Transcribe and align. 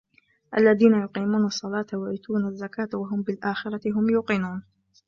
الَّذينَ 0.57 0.95
يُقيمونَ 1.01 1.45
الصَّلاةَ 1.45 1.85
وَيُؤتونَ 1.93 2.47
الزَّكاةَ 2.47 2.89
وَهُم 2.93 3.21
بِالآخِرَةِ 3.21 3.81
هُم 3.91 4.09
يوقِنونَ 4.09 4.63